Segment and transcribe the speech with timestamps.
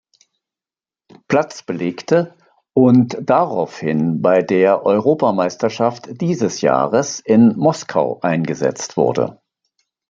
[1.27, 2.35] Platz belegte
[2.73, 9.39] und daraufhin bei der Europameisterschaft dieses Jahres in Moskau eingesetzt wurde.